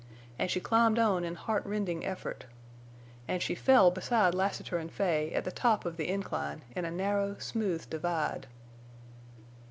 [0.39, 2.45] And she climbed on in heartrending effort.
[3.27, 6.89] And she fell beside Lassiter and Fay at the top of the incline in a
[6.91, 8.47] narrow, smooth divide.